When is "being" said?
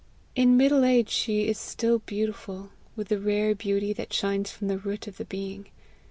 5.25-5.67